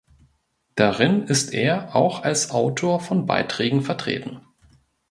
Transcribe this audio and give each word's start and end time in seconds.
Darin 0.73 1.25
ist 1.27 1.53
er 1.53 1.95
auch 1.95 2.23
als 2.23 2.49
Autor 2.49 3.01
von 3.01 3.27
Beiträgen 3.27 3.83
vertreten. 3.83 4.41